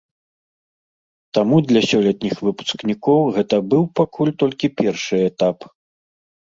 [1.39, 5.57] Таму для сёлетніх выпускнікоў гэта быў пакуль толькі першы этап.